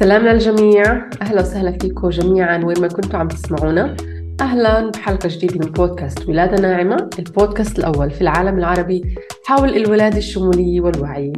[0.00, 3.96] سلام للجميع أهلا وسهلا فيكم جميعا وين ما كنتوا عم تسمعونا.
[4.40, 9.14] أهلا بحلقة جديدة من بودكاست ولادة ناعمة البودكاست الأول في العالم العربي
[9.46, 11.32] حول الولادة الشمولية والوعي.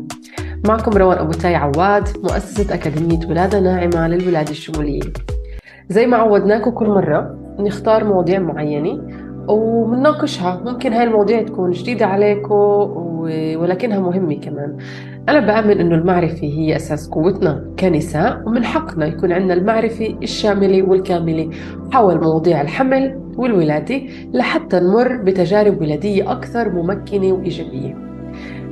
[0.68, 5.02] معكم روان أبو تاي عواد مؤسسة أكاديمية ولادة ناعمة للولادة الشمولية.
[5.88, 9.02] زي ما عودناكم كل مرة نختار مواضيع معينة
[9.48, 10.62] ومنناقشها.
[10.64, 12.54] ممكن هاي المواضيع تكون جديدة عليكم
[13.56, 14.76] ولكنها مهمة كمان.
[15.28, 21.50] أنا بآمن إنه المعرفة هي أساس قوتنا كنساء ومن حقنا يكون عندنا المعرفة الشاملة والكاملة
[21.92, 24.00] حول مواضيع الحمل والولادة
[24.32, 28.04] لحتى نمر بتجارب ولادية أكثر ممكنة وإيجابية.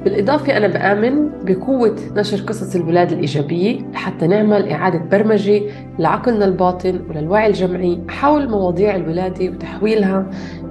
[0.05, 5.63] بالإضافة أنا بآمن بقوة نشر قصص الولادة الإيجابية لحتى نعمل إعادة برمجة
[5.99, 10.27] لعقلنا الباطن وللوعي الجمعي حول مواضيع الولادة وتحويلها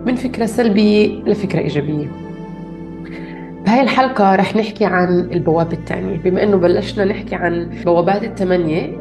[0.05, 2.30] من فكرة سلبية لفكرة إيجابية.
[3.65, 8.97] بهاي الحلقة رح نحكي عن البوابة الثانية بما إنه بلشنا نحكي عن بوابات الثمانية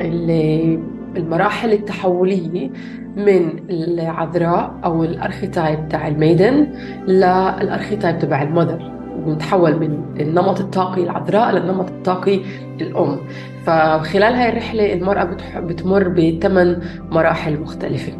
[0.00, 0.78] اللي
[1.16, 2.70] المراحل التحولية
[3.16, 6.66] من العذراء أو الأرخيتايب تاع الميدن
[7.08, 8.90] للأرخيتايب تبع المذر
[9.26, 12.40] ونتحول من النمط الطاقي العذراء للنمط الطاقي
[12.80, 13.16] الأم.
[13.64, 18.12] فخلال هاي الرحلة المرأة بتمر بثمان مراحل مختلفة.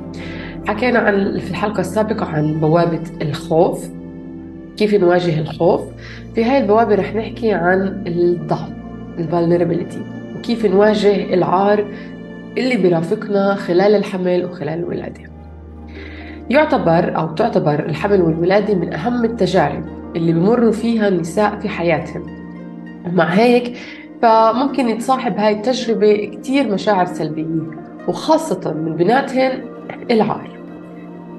[0.69, 3.89] حكينا عن في الحلقة السابقة عن بوابة الخوف.
[4.81, 5.81] كيف نواجه الخوف؟
[6.35, 8.71] في هاي البوابة رح نحكي عن الضعف
[9.19, 10.03] الفولنربيليتي
[10.37, 11.85] وكيف نواجه العار
[12.59, 15.21] اللي بيرافقنا خلال الحمل وخلال الولادة.
[16.51, 19.85] يعتبر أو تعتبر الحمل والولادة من أهم التجارب
[20.17, 22.27] اللي بمروا فيها النساء في حياتهم.
[23.07, 23.77] ومع هيك
[24.23, 27.71] فممكن يتصاحب هاي التجربة كتير مشاعر سلبية
[28.09, 29.65] وخاصة من بناتهن
[30.11, 30.60] العار.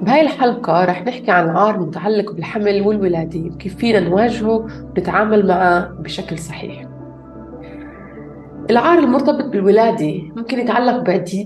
[0.02, 6.38] بهاي الحلقة رح نحكي عن عار متعلق بالحمل والولادة وكيف فينا نواجهه ونتعامل معه بشكل
[6.38, 6.86] صحيح.
[8.70, 10.98] العار المرتبط بالولادة ممكن يتعلق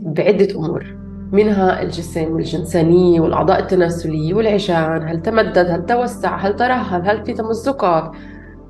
[0.03, 0.97] بعدة أمور
[1.33, 8.13] منها الجسم والجنسانية والأعضاء التناسلية والعجان هل تمدد هل توسع هل ترهل هل في تمزقات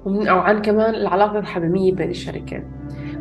[0.06, 2.64] أو عن كمان العلاقة الحميمية بين الشريكين.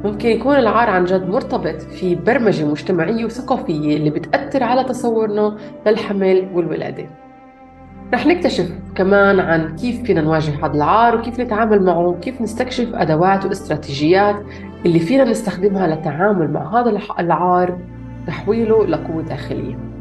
[0.05, 5.57] ممكن يكون العار عن جد مرتبط في برمجة مجتمعية وثقافية اللي بتأثر على تصورنا
[5.87, 7.05] للحمل والولادة.
[8.13, 13.45] رح نكتشف كمان عن كيف فينا نواجه هذا العار وكيف نتعامل معه وكيف نستكشف أدوات
[13.45, 14.35] واستراتيجيات
[14.85, 17.77] اللي فينا نستخدمها للتعامل مع هذا العار
[18.27, 19.94] تحويله لقوة داخلية.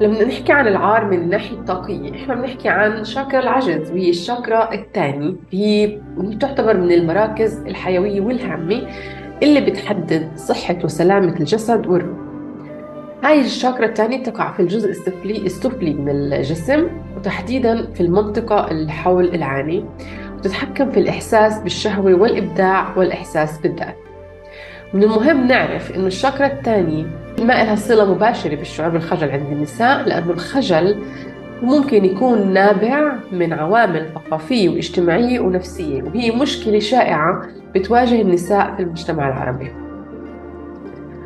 [0.00, 5.36] لما نحكي عن العار من الناحية الطاقية إحنا بنحكي عن شاكرا العجز وهي الشاكرا الثاني.
[5.50, 5.98] هي
[6.40, 8.82] تعتبر من المراكز الحيوية والهامة
[9.42, 12.18] اللي بتحدد صحة وسلامة الجسد والروح.
[13.24, 16.86] هاي الشاكرا الثانية تقع في الجزء السفلي السفلي من الجسم
[17.16, 19.84] وتحديدا في المنطقة اللي حول العاني
[20.38, 23.96] وتتحكم في الإحساس بالشهوة والإبداع والإحساس بالذات
[24.94, 27.04] من المهم نعرف إنه الشاكرا الثانية
[27.38, 30.96] ما لها صلة مباشرة بالشعور بالخجل عند النساء لأنه الخجل
[31.62, 37.42] ممكن يكون نابع من عوامل ثقافية واجتماعية ونفسية وهي مشكلة شائعة
[37.74, 39.70] بتواجه النساء في المجتمع العربي.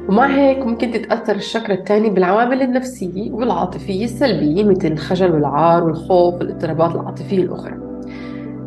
[0.08, 6.94] ومع هيك ممكن تتأثر الشكرة الثانية بالعوامل النفسية والعاطفية السلبية مثل الخجل والعار والخوف والاضطرابات
[6.94, 7.74] العاطفية الأخرى.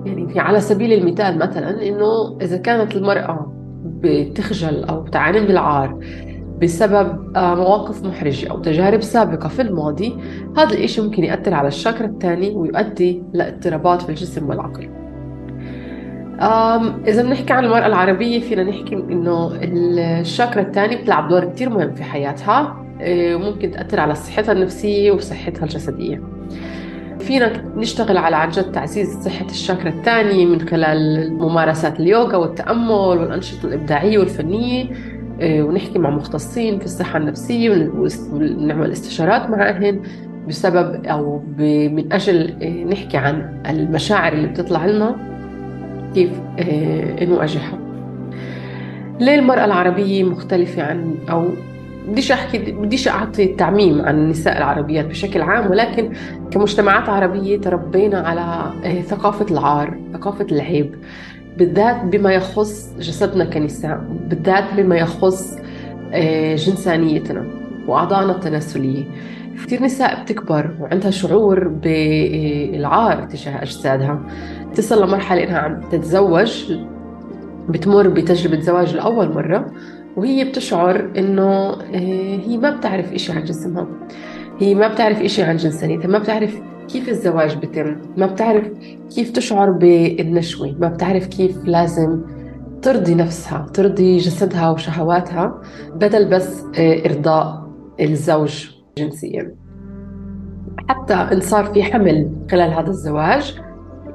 [0.06, 3.55] يعني في على سبيل المثال مثلا إنه إذا كانت المرأة
[3.96, 6.00] بتخجل أو تعاني من العار
[6.62, 10.16] بسبب آه، مواقف محرجة أو تجارب سابقة في الماضي
[10.58, 14.90] هذا الإشي ممكن يأثر على الشاكرا الثاني ويؤدي لاضطرابات في الجسم والعقل.
[17.08, 19.52] إذا بنحكي عن المرأة العربية فينا نحكي إنه
[20.22, 25.64] الشاكرا الثاني بتلعب دور كتير مهم في حياتها آه، وممكن تأثر على صحتها النفسية وصحتها
[25.64, 26.22] الجسدية.
[27.26, 33.66] فينا نشتغل على عن جد تعزيز صحة الشاكرا الثانية من خلال ممارسات اليوغا والتأمل والأنشطة
[33.66, 34.86] الإبداعية والفنية
[35.42, 37.70] آه، ونحكي مع مختصين في الصحة النفسية
[38.32, 40.02] ونعمل استشارات معهن
[40.48, 45.16] بسبب أو من أجل آه، نحكي عن المشاعر اللي بتطلع لنا
[46.14, 47.80] كيف آه، نواجهها
[49.20, 51.46] ليه المرأة العربية مختلفة عن أو
[52.08, 56.14] بديش أحكي بديش أعطي تعميم عن النساء العربيات بشكل عام ولكن
[56.52, 58.72] كمجتمعات عربية تربينا على
[59.02, 60.96] ثقافة العار، ثقافة العيب،
[61.58, 65.58] بالذات بما يخص جسدنا كنساء بالذات بما يخص
[66.14, 67.46] آه، جنسانيتنا
[67.88, 69.04] وأعضائنا التناسلية.
[69.66, 74.20] كثير نساء بتكبر وعندها شعور بالعار تجاه أجسادها
[74.76, 76.74] تصل لمرحلة إنها عم تتزوج
[77.70, 79.72] بتمر بتجربة زواج لأول مرة
[80.18, 83.88] وهي بتشعر إنه آه، هي ما بتعرف إشي عن جسمها.
[84.60, 88.68] هي ما بتعرف إشي عن جنسانيتها ما بتعرف كيف الزواج بتم ما بتعرف
[89.16, 92.22] كيف تشعر بالنشوة ما بتعرف كيف لازم
[92.82, 95.62] ترضي نفسها ترضي جسدها وشهواتها
[95.96, 97.70] بدل بس آه، إرضاء
[98.00, 99.56] الزوج جنسيا.
[100.90, 103.60] حتى إن صار في حمل خلال هذا الزواج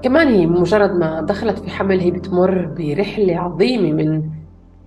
[0.02, 4.22] كمان هي مجرد ما دخلت في حمل هي بتمر برحلة عظيمة من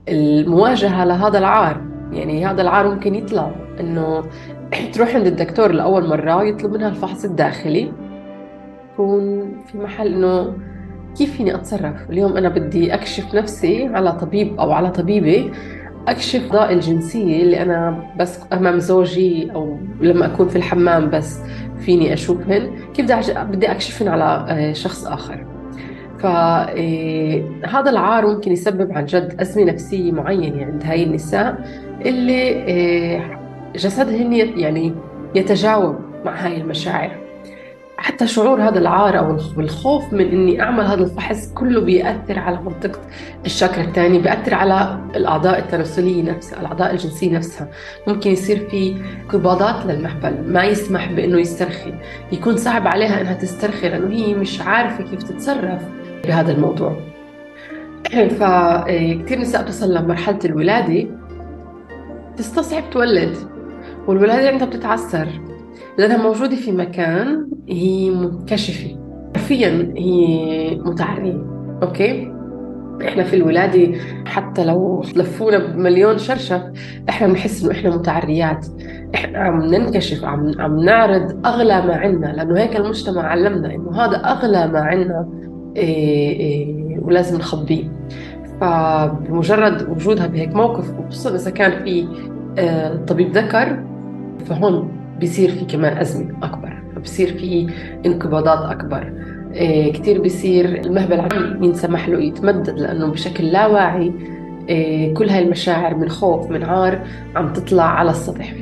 [0.10, 1.82] المواجهة لهذا العار.
[2.12, 4.24] يعني هذا العار ممكن يطلع إنه
[4.94, 7.92] تروح عند الدكتور لأول مرة يطلب منها الفحص الداخلي.
[8.94, 10.54] يكون في محل إنه
[11.18, 15.52] كيف فيني أتصرف؟ اليوم أنا بدي أكشف نفسي على طبيب أو على طبيبة.
[16.08, 21.40] أكشف ضاء الجنسية اللي أنا بس أمام زوجي أو لما أكون في الحمام بس
[21.80, 23.06] فيني أشوفهن كيف
[23.40, 25.53] بدي أكشفهن على آه، شخص آخر.
[26.24, 31.58] فهذا آه، العار ممكن يسبب عن جد أزمة نفسية معينة عند هاي النساء
[32.06, 33.40] اللي آه،
[33.76, 34.94] جسدهن يعني
[35.36, 37.24] يتجاوب مع هاي المشاعر.
[37.98, 43.00] حتى شعور هذا العار أو الخوف من إني أعمل هذا الفحص كله بيأثر على منطقة
[43.46, 47.68] الشاكرا الثاني بيأثر على الأعضاء التناسلية نفسها الأعضاء الجنسية نفسها.
[48.08, 51.94] ممكن يصير في انقباضات للمهبل ما يسمح بإنه يسترخي.
[52.32, 56.03] يكون صعب عليها إنها تسترخي لأنه هي مش عارفة كيف تتصرف.
[56.28, 56.98] بهذا الموضوع.
[58.40, 61.08] فكثير نساء بتصل لمرحله الولادة.
[62.38, 63.38] تستصعب تولد
[64.08, 65.28] والولادة عندها بتتعسر
[65.98, 68.98] لأنها موجودة في مكان هي منكشفة
[69.36, 71.46] حرفيا هي متعرية.
[71.84, 72.34] أوكي؟
[73.08, 76.62] إحنا في الولادة حتى لو لفونا بمليون شرشف
[77.10, 78.68] إحنا بنحس إنه إحنا متعريات.
[79.16, 82.28] إحنا عم ننكشف عم عم نعرض أغلى ما عندنا.
[82.28, 85.53] لأنه هيك المجتمع علمنا إنه هذا أغلى ما عندنا.
[87.02, 87.84] ولازم نخبيه.
[88.62, 92.08] فبمجرد وجودها بهيك موقف وخصوصا إذا كان في
[92.58, 93.84] آه طبيب ذكر
[94.46, 96.74] فهون بيصير في كمان أزمة أكبر
[97.04, 97.68] بصير في
[98.06, 99.14] انقباضات أكبر.
[99.54, 104.14] إيه كثير بصير المهبل عم ينسمح له يتمدد لأنه بشكل لا واعي
[104.70, 107.00] إيه كل هاي المشاعر من خوف من عار
[107.36, 108.54] عم تطلع على السطح.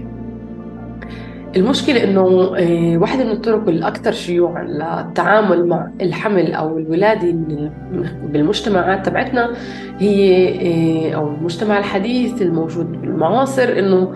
[1.55, 7.31] المشكلة إنه إيه واحدة من الطرق الأكثر شيوعا للتعامل مع الحمل أو الولادة
[8.23, 9.51] بالمجتمعات تبعتنا
[9.99, 14.13] هي إيه أو المجتمع الحديث الموجود بالمعاصر إنه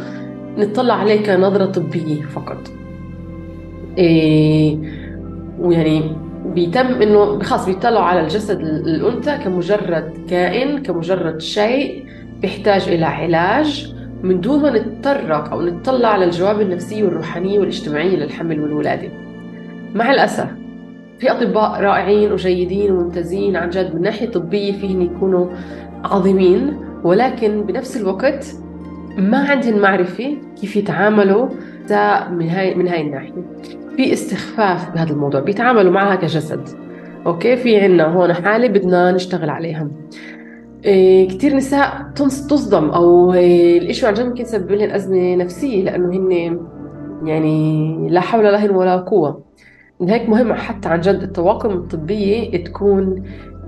[0.57, 2.57] نطلع عليه كنظرة طبية فقط.
[3.97, 4.77] إيه
[5.59, 6.01] ويعني
[6.45, 12.05] بيتم إنه خلاص بيطلعوا على الجسد الأنثى كمجرد كائن كمجرد شيء
[12.41, 13.95] بيحتاج إلى علاج.
[14.25, 19.09] من دون ما نتطرق أو نطلع على الجواب النفسيه والروحانية والاجتماعية للحمل والولادة.
[19.95, 20.47] مع الأسف
[21.19, 25.47] في أطباء رائعين وجيدين وممتازين عن جد من ناحية طبية فيهم يكونوا
[26.03, 28.45] عظيمين ولكن بنفس الوقت
[29.17, 31.49] ما عندهم معرفة كيف يتعاملوا
[32.31, 33.33] من هاي من هاي الناحية.
[33.97, 36.69] في استخفاف بهذا الموضوع بيتعاملوا معها كجسد.
[37.25, 39.87] أوكي؟ في عنا هون حالة بدنا نشتغل عليها
[40.85, 46.09] إيه كثير نساء تصدم أو إيه الإشي عن جد ممكن يسبب لهم أزمة نفسية لأنه
[46.09, 46.59] هن
[47.27, 49.43] يعني لا حول لهم ولا قوة.
[49.99, 53.23] من هيك مهم حتى عن جد الطواقم الطبية تكون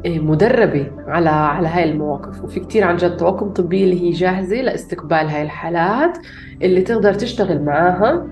[0.06, 2.44] إيه، مدربة على على هاي المواقف.
[2.44, 6.18] وفي كتير عن جد طواقم طبية اللي هي جاهزة لاستقبال هاي الحالات
[6.62, 8.28] اللي تقدر تشتغل معاها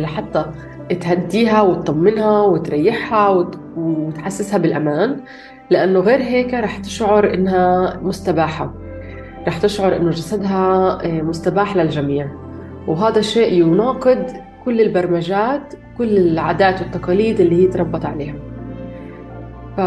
[0.00, 0.44] لحتى
[1.00, 3.46] تهديها وتطمنها وتريحها
[3.76, 5.20] وتحسسها بالأمان.
[5.70, 8.74] لأنه غير هيك رح تشعر إنها مستباحة.
[9.46, 12.28] رح تشعر إنه جسدها إيه، مستباح للجميع.
[12.86, 14.26] وهذا شيء يناقض
[14.64, 18.34] كل البرمجات كل العادات والتقاليد اللي هي تربت عليها.
[19.76, 19.80] ف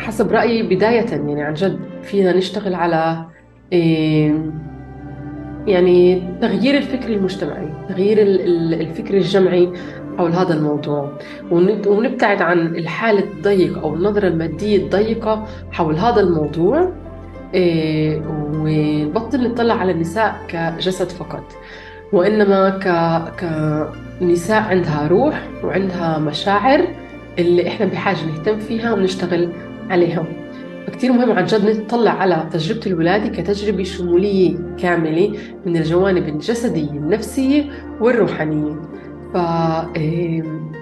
[0.00, 3.24] حسب رأيي بداية يعني عن جد فينا نشتغل على
[5.66, 9.72] يعني تغيير الفكر المجتمعي تغيير الفكر الجمعي.
[10.18, 11.12] حول هذا الموضوع.
[11.86, 16.92] ونبتعد عن الحالة الضيقة أو النظرة المادية الضيقة حول هذا الموضوع
[17.54, 18.22] إيه،
[18.54, 21.44] ونبطل نطلع على النساء كجسد فقط.
[22.12, 22.86] وإنما ك...
[24.20, 26.84] كنساء عندها روح وعندها مشاعر
[27.38, 29.52] اللي إحنا بحاجة نهتم فيها ونشتغل
[29.90, 30.24] عليها
[30.86, 35.32] فكتير مهم عن جد نطلع على تجربة الولادة كتجربة شمولية كاملة
[35.66, 37.64] من الجوانب الجسدية النفسية
[38.00, 38.76] والروحانية.
[39.34, 39.36] ف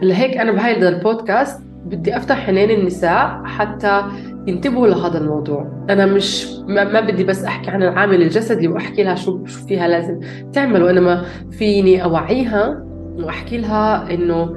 [0.02, 4.02] لهيك أنا بهذا البودكاست بدي أفتح عينين النساء حتى
[4.46, 5.84] ينتبهوا لهذا الموضوع.
[5.90, 10.20] أنا مش ما, بدي بس أحكي عن العامل الجسدي وأحكي لها شو شو فيها لازم
[10.52, 12.84] تعمل وإنما فيني أوعيها
[13.18, 14.56] وأحكي لها إنه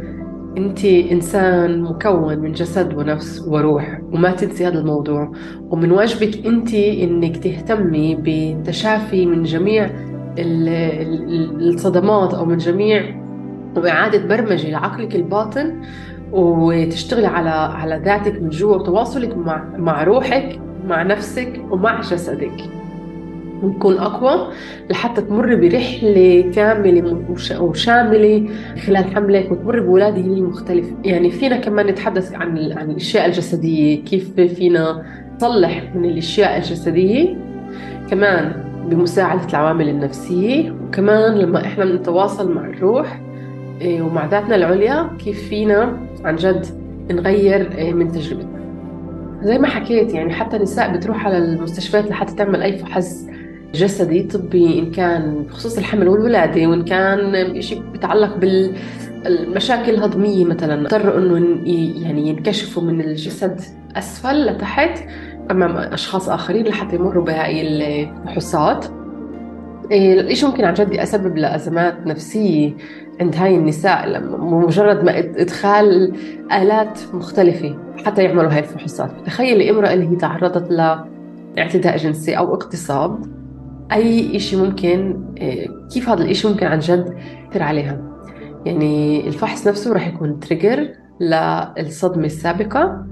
[0.57, 5.31] أنت إنسان مكون من جسد ونفس وروح وما تنسي هذا الموضوع.
[5.69, 9.89] ومن واجبك أنت إنك تهتمي بالتشافي من جميع
[11.59, 13.28] الصدمات أو من جميع
[13.75, 15.75] وإعادة برمجة لعقلك الباطن
[16.31, 22.51] وتشتغلي على على ذاتك من جوا وتواصلك مع مع روحك مع نفسك ومع جسدك.
[23.63, 24.47] ونكون أقوى
[24.89, 27.25] لحتى تمر برحلة كاملة
[27.59, 28.49] وشاملة
[28.85, 34.35] خلال حملك وتمر بولادة هي مختلفة يعني فينا كمان نتحدث عن عن الأشياء الجسدية كيف
[34.35, 35.03] فينا
[35.35, 37.35] نصلح من الأشياء الجسدية.
[38.09, 43.21] كمان بمساعدة العوامل النفسية وكمان لما إحنا بنتواصل مع الروح
[43.83, 46.65] ومع ذاتنا العليا كيف فينا عن جد
[47.11, 48.59] نغير إيه، من تجربتنا.
[49.43, 53.25] زي ما حكيت يعني حتى نساء بتروح على المستشفيات لحتى تعمل أي فحص
[53.73, 60.81] جسدي طبي إن كان بخصوص الحمل والولادة وإن كان شيء بيتعلق بالمشاكل الهضمية مثلا.
[60.81, 61.37] اضطروا إنه
[62.05, 63.61] يعني ينكشفوا من الجسد
[63.95, 64.99] أسفل لتحت
[65.51, 68.98] أمام أشخاص آخرين لحتى يمروا بهاي الفحوصات إيه،
[69.91, 72.73] الإشي ممكن عن جد يسبب لأزمات نفسية
[73.21, 76.13] عند هاي النساء لما مجرد ما إدخال
[76.51, 83.25] آلات مختلفة حتى يعملوا هاي الفحوصات؟ تخيلي امرأة اللي هي تعرضت لاعتداء جنسي أو اغتصاب
[83.91, 87.17] أي إشي ممكن إيه، كيف هذا الإشي ممكن عن جد
[87.47, 88.01] يأثر عليها؟
[88.65, 90.89] يعني الفحص نفسه راح يكون تريجر
[91.77, 93.05] للصدمة السابقة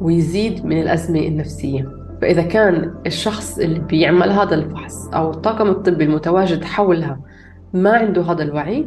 [0.00, 2.01] ويزيد من الأزمة النفسية.
[2.22, 7.20] فإذا كان الشخص اللي بيعمل هذا الفحص أو الطاقم الطبي المتواجد حولها
[7.74, 8.86] ما عنده هذا الوعي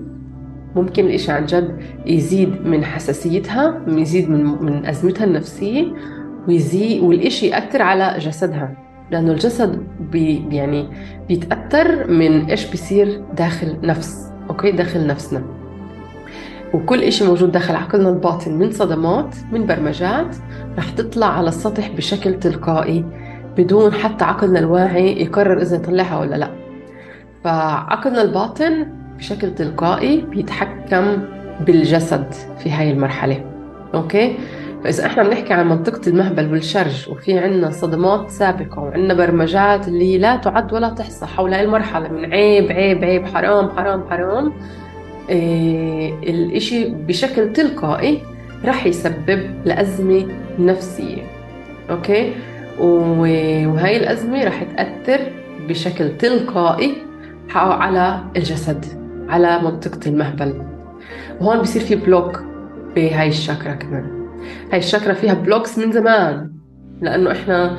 [0.76, 5.86] ممكن الإشي عن جد يزيد من حساسيتها يزيد من, من أزمتها النفسية
[6.48, 8.78] ويزيد والإشي يأثر على جسدها.
[9.12, 10.90] لأنه الجسد بي يعني
[11.28, 15.44] بيتأثر من إيش بيصير داخل نفس okay؟ داخل نفسنا.
[16.74, 20.36] وكل إشي موجود داخل عقلنا الباطن من صدمات من برمجات
[20.78, 23.06] رح تطلع على السطح بشكل تلقائي
[23.58, 26.50] بدون حتى عقلنا الواعي يقرر إذا يطلعها ولا لا.
[27.44, 31.18] فعقلنا الباطن بشكل تلقائي بيتحكم
[31.66, 33.46] بالجسد في هاي المرحلة.
[33.94, 34.36] أوكي؟
[34.84, 40.36] فإذا إحنا بنحكي عن منطقة المهبل والشرج وفي عنا صدمات سابقة وعنا برمجات اللي لا
[40.36, 44.54] تعد ولا تحصى حول هاي المرحلة من عيب عيب عيب حرام حرام حرام
[45.30, 48.22] إيه الإشي بشكل تلقائي
[48.66, 50.26] رح يسبب لأزمة
[50.60, 51.22] نفسية.
[51.90, 52.34] okay؟
[52.80, 55.32] وهي الأزمة رح تأثر
[55.70, 56.94] بشكل تلقائي
[57.56, 58.86] على الجسد
[59.30, 60.62] على منطقة المهبل.
[61.42, 62.44] وهون بصير في block
[62.96, 64.28] بهاي الشاكرا كمان.
[64.72, 66.52] هاي الشاكرا فيها blocks من زمان
[67.02, 67.78] لأنه إحنا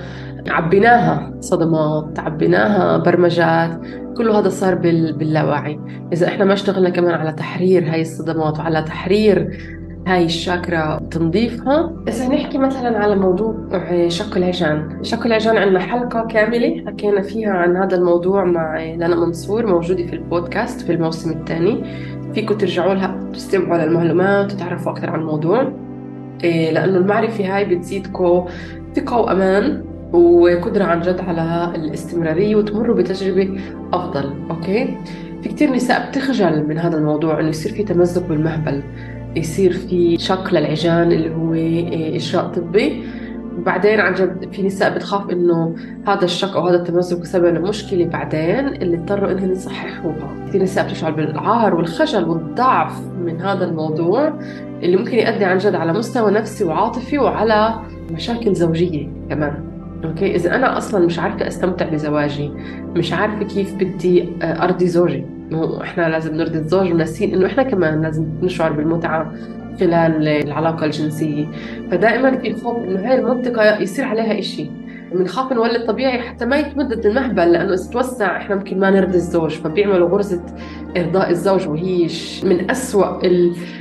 [0.48, 3.80] عبيناها صدمات عبيناها برمجات
[4.16, 5.80] كله هذا صار باللاوعي
[6.12, 9.58] إذا إحنا ما اشتغلنا كمان على تحرير هاي الصدمات وعلى تحرير
[10.06, 11.92] هاي الشاكرا تنظيفها.
[12.08, 13.54] إذا نحكي مثلا على موضوع
[14.08, 14.98] شق العجان.
[15.02, 20.12] شق العجان عندنا حلقة كاملة حكينا فيها عن هذا الموضوع مع لنا منصور موجودة في
[20.12, 21.84] البودكاست في الموسم الثاني.
[22.34, 25.72] فيكم ترجعوا لها تستمعوا للمعلومات وتعرفوا أكثر عن الموضوع.
[26.44, 28.44] إيه، لأنه المعرفة هاي بتزيدكم
[28.94, 33.60] ثقة وأمان وقدرة عن جد على الاستمرارية وتمروا بتجربة
[33.92, 34.96] أفضل أوكي؟
[35.42, 38.82] في كتير نساء بتخجل من هذا الموضوع إنه يصير في تمزق بالمهبل.
[39.36, 43.02] يصير في شق للعجان اللي هو إيه، إجراء طبي.
[43.66, 45.76] بعدين عن جد في نساء بتخاف إنه
[46.06, 51.10] هذا الشق أو هذا التمزق بسبب مشكله بعدين اللي اضطروا إنهم يصححوها، في نساء بتشعر
[51.10, 54.32] بالعار والخجل والضعف من هذا الموضوع
[54.82, 57.74] اللي ممكن يؤدي عن جد على مستوى نفسي وعاطفي وعلى
[58.10, 59.64] مشاكل زوجية كمان.
[60.04, 62.52] أوكي؟ إذا أنا أصلا مش عارفة أستمتع بزواجي
[62.96, 65.35] مش عارفة كيف بدي آه، أرضي زوجي.
[65.54, 69.32] إحنا لازم نرضي الزوج وناسين إنه إحنا كمان لازم نشعر بالمتعة
[69.80, 71.46] خلال العلاقة الجنسية.
[71.90, 74.70] فدائما في خوف إنه هاي المنطقة يصير عليها إشي.
[75.12, 79.50] بنخاف نولد طبيعي حتى ما يتمدد المهبل لأنه إذا توسع إحنا ممكن ما نرضي الزوج
[79.50, 80.42] فبيعملوا غرزة
[80.96, 82.08] إرضاء الزوج وهي
[82.44, 83.20] من أسوأ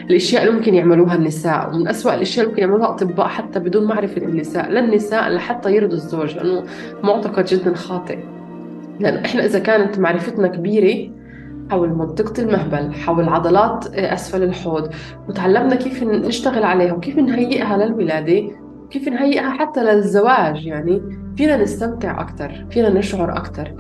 [0.10, 4.22] الأشياء اللي ممكن يعملوها النساء ومن أسوأ الأشياء اللي ممكن يعملوها أطباء حتى بدون معرفة
[4.22, 6.64] النساء للنساء لحتى يرضوا الزوج لأنه
[7.04, 8.20] معتقد جدا خاطئ.
[9.00, 11.10] لأنه إحنا إذا كانت معرفتنا كبيرة
[11.72, 14.90] حول منطقة المهبل حول عضلات أسفل الحوض.
[15.30, 18.44] وتعلمنا كيف نشتغل عليها وكيف نهيئها للولادة
[18.90, 20.66] كيف نهيئها حتى للزواج.
[20.66, 21.02] يعني
[21.38, 23.74] فينا نستمتع أكثر فينا نشعر أكثر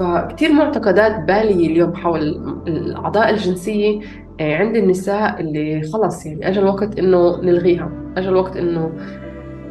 [0.00, 2.20] فكتير معتقدات بالية اليوم حول
[2.66, 4.00] الأعضاء الجنسية
[4.40, 8.92] آه، عند النساء اللي خلص يعني أجى الوقت إنه نلغيها أجى الوقت إنه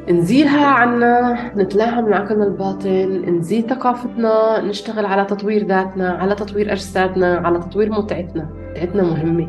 [0.10, 7.42] نزيلها عنا نتلاها من عقلنا الباطن نزيد ثقافتنا نشتغل على تطوير ذاتنا على تطوير أجسادنا
[7.46, 8.50] على تطوير متعتنا.
[8.72, 9.48] متعتنا مهمة.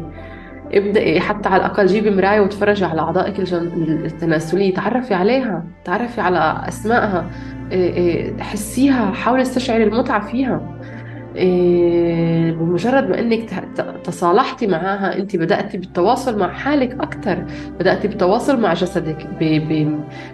[0.73, 4.75] ابدأي حتى على الأقل جيبي مراية وتفرجي على أعضائك التناسلية.
[4.75, 5.65] تعرفي عليها.
[5.85, 7.31] تعرفي على أسمائها.
[7.73, 9.13] إيه، إيه، حسيها.
[9.13, 10.61] حاولي استشعري المتعة فيها.
[11.35, 13.51] بمجرد ما إنك
[14.05, 17.45] تصالحتي معها أنت بدأتي بالتواصل مع حالك أكثر
[17.79, 19.27] بدأتي بالتواصل مع جسدك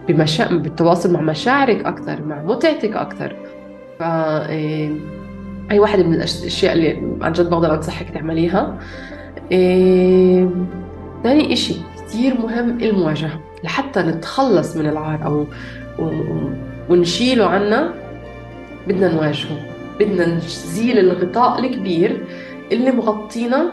[0.09, 0.57] بمشا...
[0.57, 3.37] بالتواصل مع مشاعرك أكثر مع متعتك أكثر
[3.99, 4.91] ف إيه
[5.71, 8.79] هي واحدة من الأشياء اللي عن جد بقدر أنصحك تعمليها.
[9.53, 10.49] إيه...
[11.23, 13.41] ثاني إشي كتير مهم المواجهة.
[13.65, 15.47] لحتى نتخلص من العار أو
[16.89, 17.95] ونشيله عنا
[18.89, 19.78] بدنا نواجهه.
[20.01, 22.25] بدنا نزيل الغطاء الكبير
[22.73, 23.73] اللي مغطينا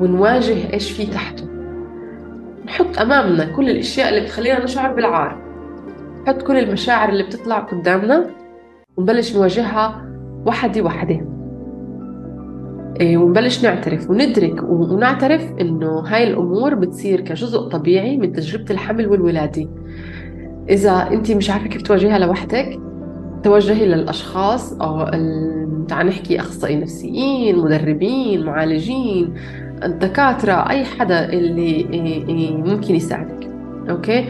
[0.00, 1.44] ونواجه إيش في تحته.
[2.66, 5.38] نحط أمامنا كل الأشياء اللي بتخلينا نشعر بالعار.
[6.22, 8.30] نحط كل المشاعر اللي بتطلع قدامنا
[8.96, 10.06] ونبلش نواجهها
[10.46, 11.26] وحدة وحدة.
[13.00, 19.68] إيه، ونبلش نعترف وندرك ونعترف إنه هاي الأمور بتصير كجزء طبيعي من تجربة الحمل والولادة.
[20.68, 22.80] إذا انت مش عارفة كيف تواجهها لوحدك
[23.44, 25.04] توجهي للأشخاص أو
[25.88, 29.34] تعال نحكي اخصائيين نفسيين مدربين معالجين
[29.82, 33.50] الدكاترة أي حدا اللي إيه، إيه، ممكن يساعدك.
[33.90, 34.24] okay؟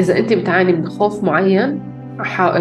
[0.00, 1.80] إذا أنت بتعاني من خوف معين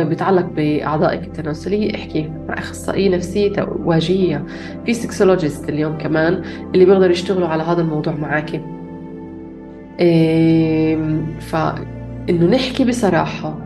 [0.09, 4.45] بيتعلق بأعضائك التناسلية احكي مع أخصائية نفسية واجهية
[4.85, 6.41] في sexologist اليوم كمان
[6.73, 8.61] اللي بيقدروا يشتغلوا على هذا الموضوع معك
[11.39, 13.57] فإنه نحكي بصراحة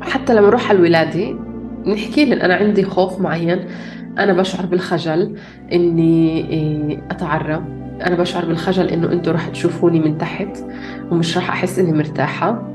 [0.00, 1.36] حتى لما نروح على الولادة
[1.86, 3.64] نحكي لأن أنا عندي خوف معين.
[4.18, 5.36] أنا بشعر بالخجل
[5.72, 7.62] إني إيه، أتعرى.
[8.06, 10.58] أنا بشعر بالخجل إنه أنتوا رح تشوفوني من تحت
[11.10, 12.70] ومش رح أحس إني مرتاحة.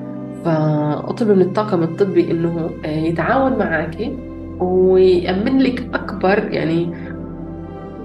[0.45, 4.11] فأطلب من الطاقم الطبي إنه آه، يتعاون معك
[4.59, 6.93] ويأمن لك أكبر يعني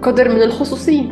[0.03, 1.05] قدر من الخصوصية.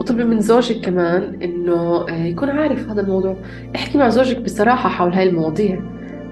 [0.00, 3.36] اطلبي من زوجك كمان إنه آه، يكون عارف هذا الموضوع.
[3.76, 5.80] احكي مع زوجك بصراحة حول هاي المواضيع.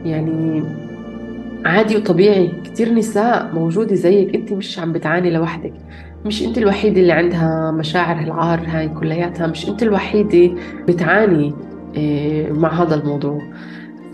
[0.05, 0.63] يعني
[1.65, 2.49] عادي وطبيعي.
[2.65, 4.35] كتير نساء موجودة زيك.
[4.35, 5.75] انت مش عم بتعاني لوحدك.
[6.25, 9.47] مش انت الوحيدة اللي عندها مشاعر العار هاي كلياتها.
[9.47, 10.55] مش انت الوحيدة
[10.89, 11.55] بتعاني
[11.97, 13.43] آه، مع هذا الموضوع.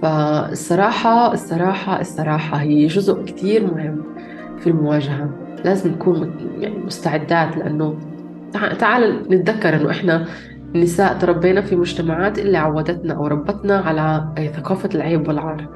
[0.02, 4.02] فالصراحة الصراحة الصراحة هي جزء كتير مهم
[4.60, 5.30] في المواجهة.
[5.64, 7.98] لازم نكون يعني مستعدات لأنه
[8.78, 10.26] تعال نتذكر إنه إحنا
[10.74, 15.68] نساء تربينا في مجتمعات اللي عودتنا أو ربتنا على ثقافة العيب والعار.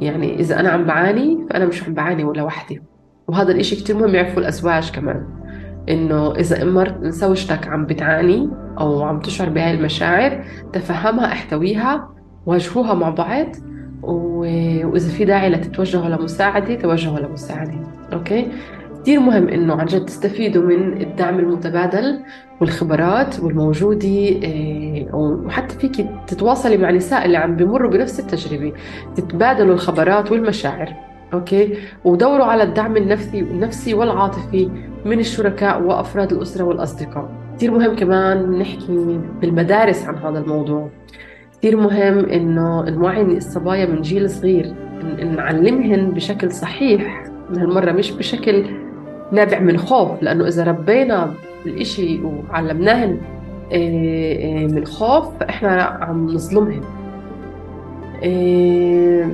[0.00, 2.82] يعني إذا أنا عم بعاني فأنا مش عم بعاني ولا وحدي
[3.28, 5.26] وهذا الإشي كتير مهم يعرفوا الأزواج كمان.
[5.88, 8.48] إنه إذا مرت زوجتك عم بتعاني
[8.80, 12.08] أو عم تشعر بهاي المشاعر تفهمها احتويها
[12.46, 13.46] واجهوها مع بعض
[14.02, 17.78] وإذا في داعي لتتوجهوا لمساعدة توجهوا لمساعدة.
[18.12, 18.48] okay؟
[19.02, 22.20] كثير مهم إنه عن جد تستفيدوا من الدعم المتبادل
[22.60, 28.72] والخبرات والموجودة إيه، وحتى فيك تتواصلي مع نساء اللي عم بمروا بنفس التجربة
[29.16, 30.94] تتبادلوا الخبرات والمشاعر
[31.32, 34.70] okay؟ ودوروا على الدعم النفسي النفسي والعاطفي
[35.04, 37.30] من الشركاء وأفراد الأسرة والأصدقاء.
[37.56, 40.88] كثير مهم كمان نحكي بالمدارس عن هذا الموضوع.
[41.58, 44.74] كثير مهم إنه نوعي الصبايا من جيل صغير
[45.36, 47.24] نعلمهن بشكل صحيح
[47.56, 48.64] هالمرة مش بشكل
[49.32, 51.34] نابع من خوف لأنه إذا ربينا
[51.66, 53.20] الإشي وعلمناهن
[53.72, 56.82] آه، آه، من خوف فإحنا عم نظلمهن.
[58.24, 59.30] آه،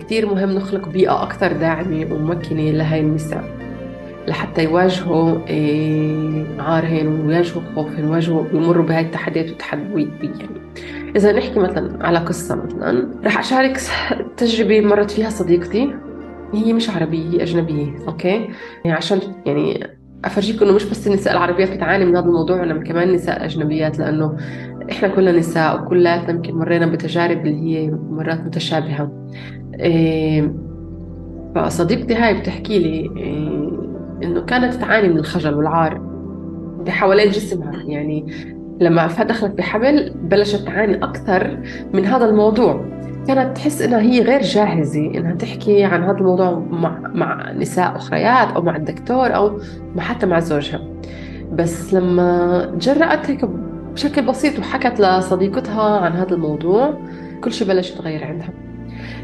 [0.00, 3.44] كتير مهم نخلق بيئة أكثر داعمة وممكنة لهاي النساء
[4.28, 5.38] لحتى يواجهوا
[6.58, 10.60] عارهن ويواجهوا خوفهن ويواجهوا يمروا بهاي التحديات والتحديات يعني.
[11.16, 13.80] إذا نحكي مثلا على قصة مثلا رح أشارك
[14.36, 15.94] تجربة مرت فيها صديقتي.
[16.54, 18.48] هي مش عربية هي أجنبية أوكي؟
[18.84, 19.86] يعني عشان يعني
[20.24, 24.36] أفرجيك إنه مش بس النساء العربيات بتعاني من هذا الموضوع إنما كمان نساء أجنبيات لأنه
[24.90, 29.28] إحنا كلنا نساء وكلاتنا يمكن مرينا بتجارب اللي هي مرات متشابهة.
[29.80, 30.54] إيه
[31.54, 33.68] فصديقتي هاي بتحكي لي إيه
[34.22, 35.98] إنه كانت تعاني من الخجل والعار
[36.86, 37.82] بحوالين جسمها.
[37.86, 38.26] يعني
[38.80, 41.58] لما دخلت بحمل بلشت تعاني أكثر
[41.94, 42.84] من هذا الموضوع.
[43.28, 48.48] كانت تحس إنها هي غير جاهزة إنها تحكي عن هذا الموضوع مع, مع نساء أخريات
[48.48, 49.60] أو مع الدكتور أو
[49.98, 50.80] حتى مع زوجها.
[51.52, 53.44] بس لما جرأت هيك
[53.94, 56.94] بشكل بسيط وحكت لصديقتها عن هذا الموضوع
[57.40, 58.50] كل شيء بلش يتغير عندها.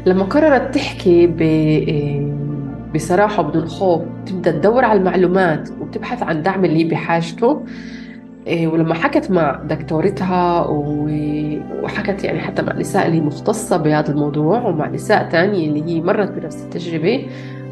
[0.05, 1.41] لما قررت تحكي ب
[2.95, 7.63] بصراحة وبدون خوف تبدأ تدور على المعلومات وتبحث عن دعم اللي بحاجته
[8.47, 10.67] ولما حكت مع دكتورتها
[11.83, 16.31] وحكت يعني حتى مع نساء اللي مختصة بهذا الموضوع ومع نساء تانية اللي هي مرت
[16.31, 17.25] بنفس التجربة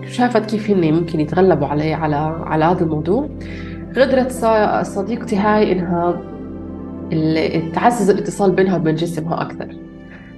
[0.08, 3.30] شافت كيف هن ممكن يتغلبوا عليه على على هذا الموضوع.
[3.96, 4.32] قدرت
[4.86, 6.22] صديقتي هاي إنها
[7.74, 9.68] تعزز الاتصال بينها وبين جسمها أكثر.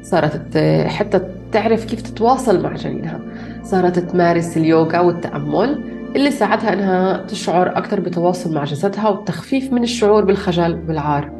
[0.02, 1.22] صارت حتى
[1.52, 3.20] تعرف كيف تتواصل مع جنينها.
[3.64, 5.95] صارت تمارس اليوغا والتأمل.
[6.16, 11.32] اللي ساعدها إنها تشعر أكثر بتواصل مع جسدها والتخفيف من الشعور بالخجل والعار.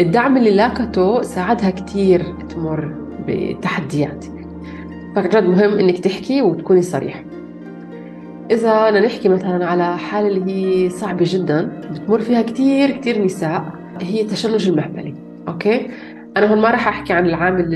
[0.00, 2.94] الدعم اللي لاقته ساعدها كتير تمر
[3.26, 4.24] بتحديات.
[5.16, 7.24] فجد مهم إنك تحكي وتكوني صريح
[8.50, 13.64] إذا بدنا نحكي مثلا على حالة اللي هي صعبة جدا بتمر فيها كتير كتير نساء
[14.00, 15.14] هي التشنج المهبلي
[15.48, 15.90] okay؟
[16.36, 17.74] أنا هون ما راح أحكي عن العامل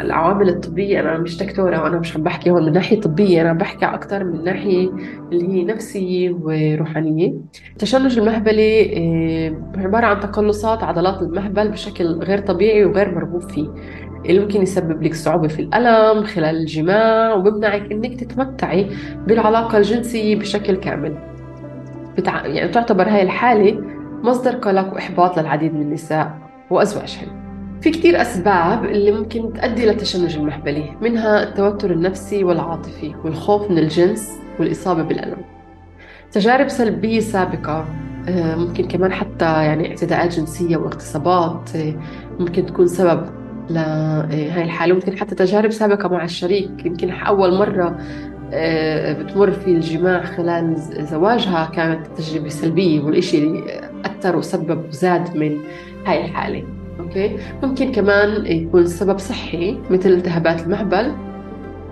[0.00, 1.00] العوامل الطبية.
[1.00, 4.44] أنا مش دكتورة وأنا مش عم بحكي هون من ناحية طبية أنا بحكي أكثر من
[4.44, 4.88] ناحية
[5.32, 7.32] اللي هي نفسية وروحانية.
[7.72, 13.68] التشنج المهبلي آه، عبارة عن تقلصات عضلات المهبل بشكل غير طبيعي وغير مرغوب فيه
[14.26, 18.86] اللي ممكن يسبب لك صعوبة في الألم خلال الجماع وبمنعك إنك تتمتعي
[19.26, 21.18] بالعلاقة الجنسية بشكل كامل.
[22.18, 22.46] بتع...
[22.46, 23.80] يعني تعتبر هاي الحالة
[24.22, 26.38] مصدر قلق وإحباط للعديد من النساء
[26.70, 27.41] وأزواجهن
[27.82, 34.32] في كتير أسباب اللي ممكن تؤدي للتشنج المحبلي منها التوتر النفسي والعاطفي والخوف من الجنس
[34.58, 35.38] والإصابة بالألم.
[36.32, 37.86] تجارب سلبية سابقة
[38.28, 41.94] آه، ممكن كمان حتى يعني اعتداءات جنسية واغتصابات آه،
[42.40, 43.26] ممكن تكون سبب
[43.70, 44.94] لهي آه، الحالة.
[44.94, 47.98] ممكن حتى تجارب سابقة مع الشريك يمكن أول مرة
[49.12, 50.76] بتمر في الجماع خلال
[51.10, 55.58] زواجها كانت تجربة سلبية والإشي اللي أثر وسبب وزاد من
[56.06, 56.81] هاي الحالة.
[57.00, 61.12] okay؟ ممكن كمان يكون سبب صحي مثل التهابات المهبل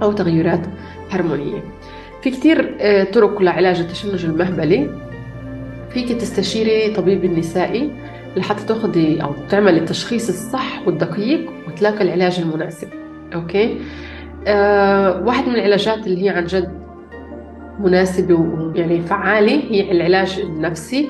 [0.02, 0.60] أو تغيرات
[1.10, 1.62] هرمونية.
[2.22, 4.90] في كتير آه، طرق لعلاج التشنج المهبلي
[5.90, 7.90] فيك تستشيري طبيب النسائي
[8.36, 12.88] لحتى تاخذي أو تعملي التشخيص الصح والدقيق وتلاقي العلاج المناسب.
[13.34, 13.78] أوكي؟
[14.46, 16.80] آه واحد من العلاجات اللي هي عن جد
[17.80, 21.08] مناسبة ويعني فعالة هي العلاج النفسي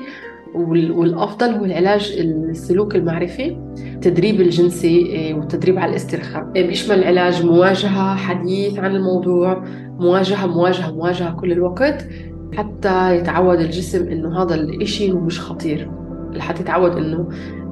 [0.55, 3.57] والأفضل هو العلاج السلوك المعرفي
[3.95, 6.43] التدريب الجنسي آه، والتدريب على الاسترخاء.
[6.57, 9.63] آه، بيشمل علاج مواجهة حديث عن الموضوع
[9.99, 12.07] مواجهة مواجهة مواجهة كل الوقت
[12.53, 15.91] حتى يتعود الجسم إنه هذا الإشي هو مش خطير.
[16.33, 17.29] لحتى يتعود إنه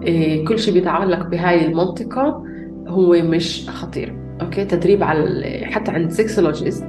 [0.07, 2.43] آه، كل شيء بيتعلق بهاي المنطقة
[2.87, 4.15] هو مش خطير.
[4.41, 6.85] okay؟ تدريب على حتى عند sexologist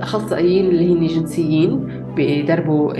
[0.00, 2.92] أخصائيين اللي هن جنسيين بيدربوا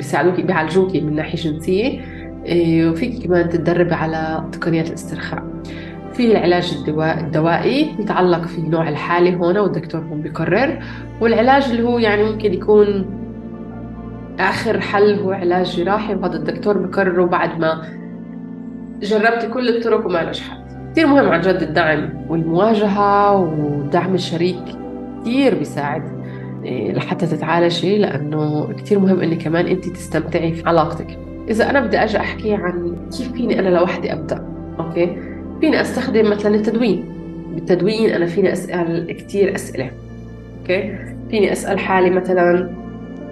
[0.00, 2.00] بيساعدوك بيعالجوك من ناحية جنسية
[2.46, 5.44] إيه، وفيك كمان تتدربي على تقنيات الاسترخاء.
[6.12, 10.78] في العلاج الدوائي يتعلق في نوع الحالة هون والدكتور هون بيقرر
[11.20, 13.06] والعلاج اللي هو يعني ممكن يكون
[14.40, 16.14] آخر حل هو علاج جراحي.
[16.14, 17.82] وهذا الدكتور بقرره بعد ما
[19.02, 20.60] جربتي كل الطرق وما نجحت
[20.92, 24.64] كثير مهم عن جد الدعم والمواجهة ودعم الشريك
[25.20, 26.19] كثير بيساعد.
[26.64, 31.18] لحتى تتعالجي لأنه كتير مهم إني كمان أنت تستمتعي في علاقتك.
[31.48, 34.44] إذا أنا بدي أجي أحكي عن كيف فيني أنا لوحدي أبدأ
[34.80, 35.16] أوكي؟
[35.60, 37.04] فيني أستخدم مثلا التدوين.
[37.54, 39.90] بالتدوين أنا فيني أسأل كتير أسئلة
[40.60, 40.94] أوكي؟
[41.30, 42.70] فيني أسأل حالي مثلا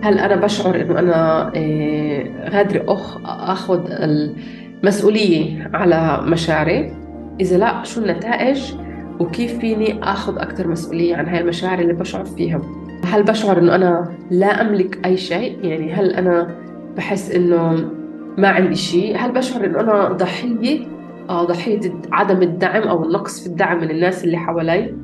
[0.03, 6.93] هل أنا بشعر إنه أنا إيه، غادرة أخ أخذ المسؤولية على مشاعري؟
[7.41, 8.75] إذا لا شو النتائج؟
[9.21, 12.61] وكيف فيني أخذ أكثر مسؤولية عن هاي المشاعر اللي بشعر فيها؟
[13.05, 16.57] هل بشعر إنه أنا لا أملك أي شيء؟ يعني هل أنا
[16.97, 17.91] بحس إنه
[18.39, 20.87] ما عندي شيء؟ هل بشعر إنه أنا ضحية؟
[21.31, 21.81] آه ضحية
[22.13, 24.95] عدم الدعم أو النقص في الدعم من الناس اللي حوالي.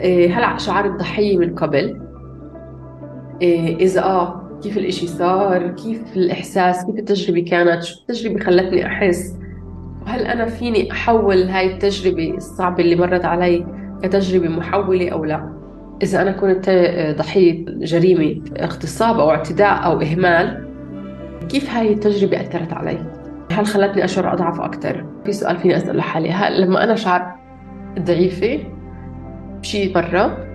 [0.00, 2.00] إيه هل شعرت ضحيه من قبل؟
[3.42, 9.36] إيه إذا آه كيف الإشي صار؟ كيف الإحساس؟ كيف التجربة كانت؟ شو التجربة خلتني أحس؟
[10.02, 13.66] وهل أنا فيني أحول هاي التجربة الصعبة اللي مرت علي
[14.02, 15.61] كتجربة محولة أو لا؟
[16.02, 16.70] إذا أنا كنت
[17.18, 20.68] ضحية جريمة اغتصاب أو اعتداء أو إهمال
[21.48, 22.98] كيف هاي التجربة أثرت علي؟
[23.52, 27.26] هل خلتني أشعر أضعف أكثر؟ في سؤال فيني أسأل حالي هل لما أنا شعرت
[27.98, 28.58] ضعيفة
[29.60, 30.46] بشي مرة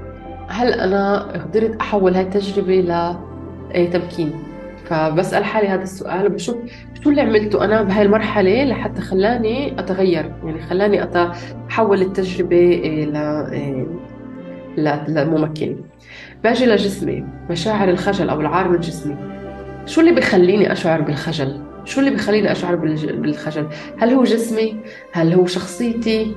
[0.47, 3.15] هل أنا قدرت أحول هاي التجربة
[3.75, 4.31] لتمكين؟
[4.85, 6.57] فبسأل حالي هذا السؤال وبشوف
[7.03, 11.07] شو اللي عملته أنا بهاي المرحلة لحتى خلاني أتغير يعني خلاني
[11.69, 12.81] أحول التجربة
[13.13, 13.17] ل
[14.77, 15.75] للممكن
[16.43, 19.15] باجي لجسمي مشاعر الخجل أو العار من جسمي.
[19.85, 24.75] شو اللي بخليني أشعر بالخجل؟ شو اللي بخليني أشعر بالخجل؟ هل هو جسمي؟
[25.11, 26.35] هل هو شخصيتي؟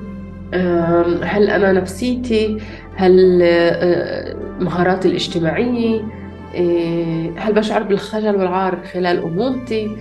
[1.23, 2.57] هل أنا نفسيتي؟
[2.95, 6.01] هل آه، مهاراتي الاجتماعية؟
[6.55, 9.97] آه، هل بشعر بالخجل والعار خلال أمومتي؟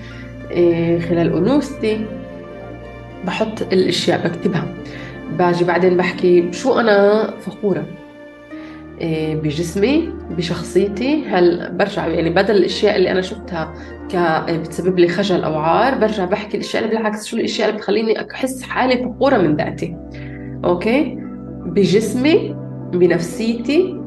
[0.53, 2.07] آه، خلال أنوثتي؟
[3.27, 4.75] بحط الأشياء بكتبها.
[5.39, 8.00] باجي بعدين بحكي شو أنا فخورة.
[9.43, 11.25] بجسمي بشخصيتي.
[11.27, 13.75] هل برجع يعني بدل الأشياء اللي أنا شفتها
[14.13, 14.17] ك
[14.51, 17.27] بتسبب لي خجل أو عار برجع بحكي الأشياء اللي بالعكس.
[17.27, 19.97] شو الأشياء اللي بتخليني أحس حالي فخورة من ذاتي؟
[20.65, 21.19] أوكي؟
[21.67, 22.57] بجسمي
[22.93, 24.01] بنفسيتي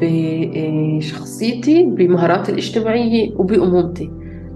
[0.00, 4.10] بشخصيتي بمهاراتي الاجتماعية وبأمومتي.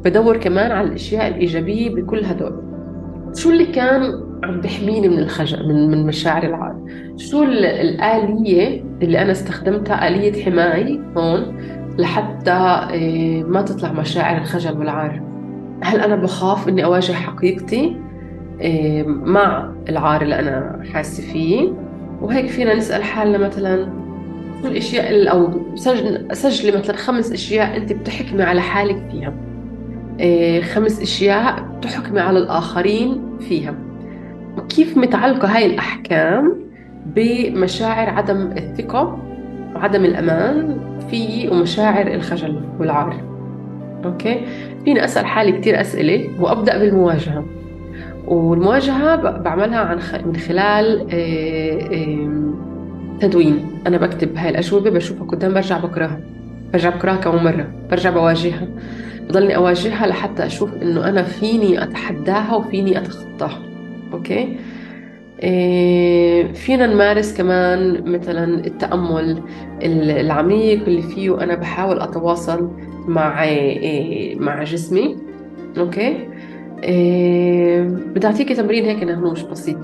[0.05, 2.63] بدور كمان على الأشياء الإيجابية بكل هدول.
[3.35, 6.77] شو اللي كان عم بحميني من الخجل من من مشاعر العار.
[7.17, 11.57] شو الآلية اللي أنا استخدمتها؟ آلية حماية هون
[11.99, 15.23] لحتى آه، ما تطلع مشاعر الخجل والعار.
[15.83, 17.97] هل أنا بخاف إني أواجه حقيقتي؟
[18.63, 21.73] آه، مع العار اللي أنا حاسة فيه.
[22.23, 23.89] وهيك فينا نسأل حالنا مثلا
[24.63, 29.35] شو الأشياء أو سجل سجلي مثلا خمس أشياء أنت بتحكمي على حالك فيها.
[30.21, 33.88] آه، خمس أشياء بتحكمي على الآخرين فيها.
[34.61, 36.57] كيف متعلقة هاي الأحكام
[37.07, 39.19] بمشاعر عدم الثقة
[39.75, 43.15] وعدم الأمان في ومشاعر الخجل والعار.
[44.05, 44.41] أوكي؟
[44.85, 47.45] فيني أسأل حالي كتير أسئلة وأبدأ بالمواجهة.
[48.27, 52.29] والمواجهة بعملها عن من خلال آه،
[53.21, 53.67] تدوين.
[53.87, 56.21] أنا بكتب هاي الأجوبة بشوفها قدام برجع بقراها.
[56.73, 57.67] برجع بقراها كم مرة.
[57.91, 58.69] برجع بواجهها.
[59.29, 63.68] بضلني أواجهها لحتى أشوف إنه أنا فيني أتحداها وفيني أتخطاها.
[64.13, 64.57] okay؟
[65.43, 69.43] إيه فينا نمارس كمان مثلا التأمل
[69.83, 72.71] العميق اللي فيه أنا بحاول أتواصل
[73.07, 75.17] مع إيه مع جسمي.
[75.79, 76.29] okay؟
[76.83, 79.79] إيه بدي أعطيكي تمرين هيك نهنوش بسيط.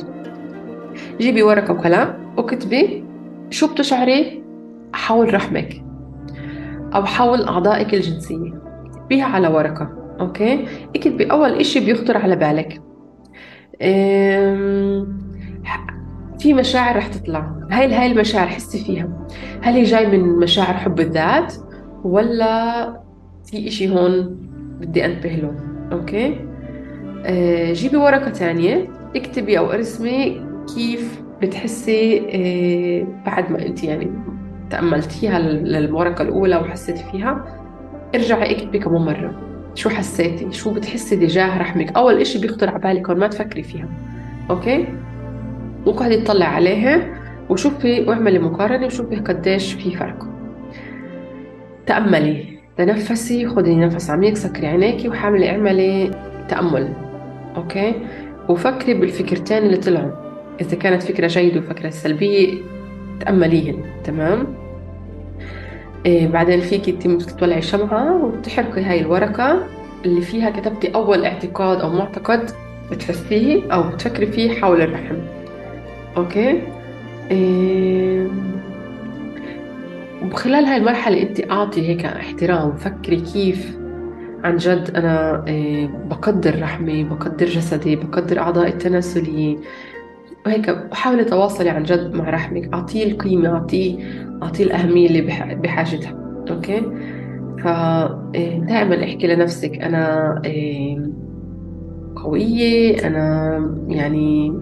[1.20, 3.04] جيبي ورقة وقلم وكتبي
[3.50, 4.42] شو بتشعري
[4.92, 5.82] حول رحمك
[6.94, 8.62] أو حول أعضائك الجنسية.
[9.08, 9.90] بيها على ورقة.
[10.20, 10.64] okay؟
[10.96, 12.80] اكتبي أول إشي بيخطر على بالك.
[16.38, 17.52] في مشاعر رح تطلع.
[17.70, 19.08] هاي هاي المشاعر حسي فيها.
[19.62, 21.54] هل هي جاي من مشاعر حب الذات
[22.04, 22.84] ولا
[23.44, 24.36] في إشي هون
[24.80, 25.54] بدي أنتبه له؟
[25.92, 26.40] okay؟
[27.24, 28.88] آه جيبي ورقة تانية.
[29.16, 30.40] اكتبي أو ارسمي
[30.74, 34.10] كيف بتحسي آه بعد ما أنت يعني
[34.70, 37.44] تأملتيها للورقة الأولى وحسيت فيها.
[38.14, 43.10] ارجعي اكتبي كمان مرة شو حسيتي؟ شو بتحسي تجاه رحمك؟ أول إشي بيخطر على بالك
[43.10, 43.88] ما تفكري فيها.
[44.50, 44.86] okay؟
[45.86, 50.26] وقعدي تطلع عليها وشوفي واعملي مقارنة وشوفي قديش في فرق.
[51.86, 52.58] تأملي.
[52.76, 56.10] تنفسي خدي نفس عميق سكري عينيكي وحاولي اعملي
[56.48, 56.92] تأمل.
[57.56, 57.94] okay؟
[58.48, 60.10] وفكري بالفكرتين اللي طلعوا.
[60.60, 62.54] إذا كانت فكرة جيدة وفكرة سلبية
[63.20, 63.84] تأمليهن.
[64.04, 64.63] تمام؟
[66.06, 66.92] بعدين فيكي
[67.38, 69.66] تولعي شمعة وتحرقي هاي الورقة
[70.04, 72.50] اللي فيها كتبتي أول اعتقاد أو معتقد
[72.90, 75.16] بتحسيه أو بتفكري فيه حول الرحم.
[76.16, 76.62] أوكي؟
[77.30, 78.28] إيه
[80.32, 83.76] وخلال هاي المرحلة أنت أعطي هيك احترام فكري كيف
[84.44, 89.56] عن جد أنا إيه بقدر رحمي بقدر جسدي بقدر أعضائي التناسلية.
[90.46, 92.74] وهيك حاولي تواصلي عن جد مع رحمك.
[92.74, 93.98] أعطيه القيمة أعطيه
[94.42, 95.20] أعطيه الأهمية اللي
[95.54, 96.14] بحاجتها.
[96.50, 96.82] أوكي؟
[97.58, 100.98] فدائما إيه، أحكي لنفسك أنا إيه،
[102.16, 103.56] قوية أنا
[103.88, 104.52] يعني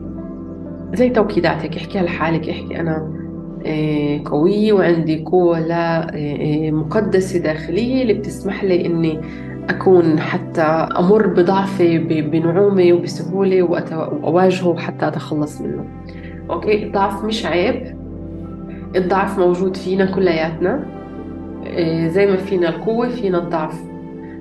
[0.94, 1.76] زي توكيداتك.
[1.76, 3.12] احكيها لحالك احكي أنا
[3.64, 6.10] إيه، قوية وعندي قوة لا
[6.70, 9.20] مقدسة داخلية اللي بتسمح لي إني
[9.68, 10.62] أكون حتى
[10.98, 15.84] أمر بضعفي بنعومة وبسهولة وأواجهه حتى أتخلص منه.
[16.50, 17.96] أوكي الضعف مش عيب.
[18.96, 20.84] الضعف موجود فينا كلياتنا.
[21.66, 23.82] إيه، زي ما فينا القوة فينا الضعف.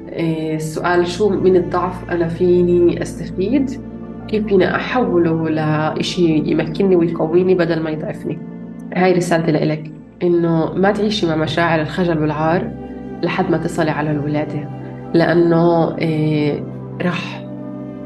[0.10, 3.72] إيه، السؤال شو من الضعف أنا فيني أستفيد؟
[4.28, 8.40] كيف فينا أحوله لإشي يمكنني ويقويني بدل ما يضعفني؟
[8.94, 9.92] هاي رسالتي لإلك.
[10.24, 12.72] إنه ما تعيشي مع مشاعر الخجل والعار
[13.24, 14.81] لحد ما تصلي على الولادة.
[15.14, 16.64] لأنه إيه
[17.02, 17.44] رح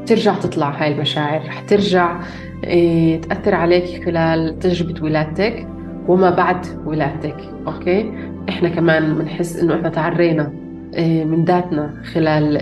[0.06, 2.20] ترجع تطلع هاي المشاعر رح ترجع
[2.64, 5.66] إيه تأثر عليك خلال تجربة ولادتك
[6.08, 8.12] وما بعد ولادتك أوكي؟
[8.48, 10.52] إحنا كمان بنحس إنه إحنا تعرينا
[10.94, 12.52] إيه من ذاتنا خلال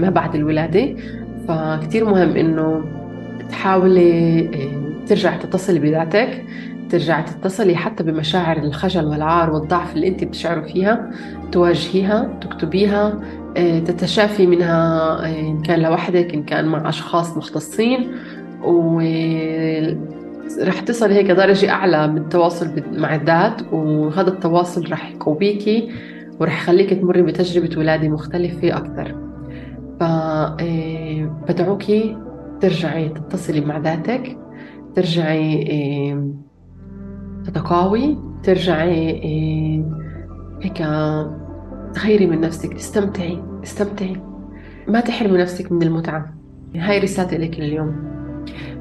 [0.00, 0.96] ما بعد الولادة.
[1.48, 2.84] فكتير مهم إنه
[3.50, 4.48] تحاولي
[5.06, 6.44] ترجع تتصلي بذاتك
[6.90, 11.10] ترجع تتصلي حتى بمشاعر الخجل والعار والضعف اللي أنت بتشعروا فيها
[11.52, 13.20] تواجهيها تكتبيها آه،
[13.56, 14.76] تتشافي منها
[15.24, 18.12] آه، إن كان لوحدك إن كان مع أشخاص مختصين
[18.64, 19.00] و
[20.60, 25.90] رح تصل هيك درجة أعلى بالتواصل مع الذات وهذا التواصل رح يقويكي
[26.40, 29.14] ورح يخليك تمري بتجربة ولادة مختلفة أكثر.
[31.48, 34.38] فبدعوكي آه، ترجعي تتصلي مع ذاتك
[34.94, 35.64] ترجعي
[37.44, 39.84] تتقاوي ترجعي
[40.62, 40.82] هيك
[41.94, 44.16] تغيري من نفسك تستمتعي استمتعي.
[44.88, 46.34] ما تحرمي نفسك من المتعة.
[46.76, 48.14] هاي رسالتي لك اليوم.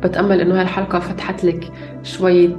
[0.04, 1.71] بتأمل إنه هالحلقة فتحت لك
[2.04, 2.58] شوية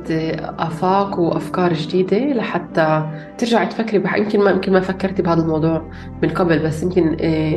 [0.59, 4.17] آفاق وأفكار جديدة لحتى ترجعي تفكري بح...
[4.17, 5.91] يمكن ما يمكن ما فكرتي بهذا الموضوع
[6.23, 7.09] من قبل بس يمكن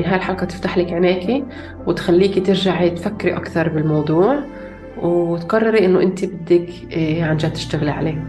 [0.05, 1.43] هاي الحلقة تفتح لك عينيكي
[1.87, 4.39] وتخليكي ترجعي تفكري أكثر بالموضوع
[5.01, 6.69] وتقرري إنه أنت بدك
[7.21, 8.23] عن جد تشتغلي عليه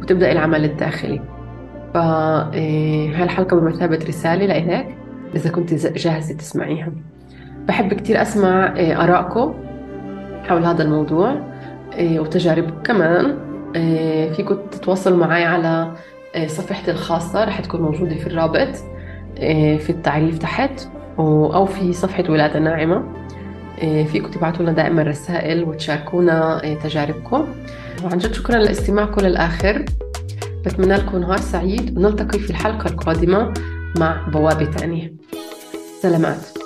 [0.00, 1.35] وتبدأي العمل الداخلي.
[1.96, 4.96] فهاي الحلقة بمثابة رسالة لإلك
[5.34, 6.92] إذا كنت جاهزة تسمعيها.
[7.68, 9.54] بحب كتير أسمع آه، آرائكم
[10.44, 11.30] حول هذا الموضوع
[11.94, 13.46] آه، وتجاربكم كمان.
[14.36, 15.92] فيكم تتواصلوا معي على
[16.46, 18.76] صفحتي الخاصة رح تكون موجودة في الرابط
[19.80, 23.02] في التعريف تحت أو في صفحة ولادة ناعمة.
[23.80, 27.46] فيكم تبعتوا لنا دائما رسائل وتشاركونا تجاربكم.
[28.04, 29.84] وعن جد شكرا لاستماعكم للآخر.
[30.66, 33.54] بتمنى لكم نهار سعيد ونلتقي في الحلقة القادمة
[33.98, 35.14] مع بوابة تانية.
[36.02, 36.65] سلامات.